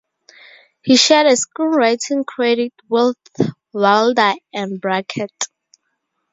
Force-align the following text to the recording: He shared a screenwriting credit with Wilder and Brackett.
He 0.81 0.95
shared 0.97 1.27
a 1.27 1.33
screenwriting 1.35 2.25
credit 2.25 2.73
with 2.89 3.17
Wilder 3.71 4.33
and 4.51 4.81
Brackett. 4.81 5.45